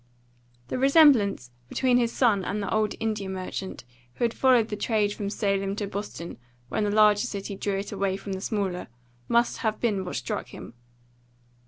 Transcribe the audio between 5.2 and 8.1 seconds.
Salem to Boston when the larger city drew it